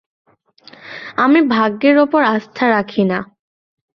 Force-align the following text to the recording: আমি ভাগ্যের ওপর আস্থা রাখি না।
আমি 1.17 1.39
ভাগ্যের 1.47 1.95
ওপর 1.97 2.21
আস্থা 2.35 2.65
রাখি 2.69 3.03
না। 3.03 3.19